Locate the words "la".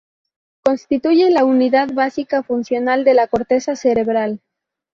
1.29-1.45, 3.13-3.27